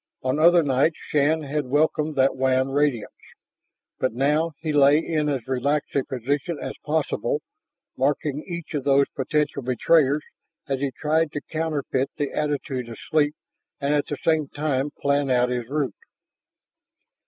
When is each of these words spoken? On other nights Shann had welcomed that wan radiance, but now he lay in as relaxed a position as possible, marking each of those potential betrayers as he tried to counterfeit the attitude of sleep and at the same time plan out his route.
On 0.23 0.39
other 0.39 0.63
nights 0.63 0.97
Shann 1.09 1.43
had 1.43 1.67
welcomed 1.67 2.15
that 2.15 2.35
wan 2.35 2.69
radiance, 2.71 3.13
but 3.99 4.13
now 4.13 4.53
he 4.59 4.73
lay 4.73 4.97
in 4.97 5.29
as 5.29 5.45
relaxed 5.47 5.95
a 5.95 6.03
position 6.03 6.57
as 6.59 6.73
possible, 6.83 7.43
marking 7.95 8.43
each 8.47 8.73
of 8.73 8.83
those 8.83 9.05
potential 9.15 9.61
betrayers 9.61 10.23
as 10.67 10.79
he 10.79 10.89
tried 10.89 11.31
to 11.33 11.41
counterfeit 11.51 12.09
the 12.15 12.31
attitude 12.33 12.89
of 12.89 12.97
sleep 13.11 13.35
and 13.79 13.93
at 13.93 14.07
the 14.07 14.17
same 14.25 14.47
time 14.47 14.89
plan 14.99 15.29
out 15.29 15.49
his 15.49 15.69
route. 15.69 15.93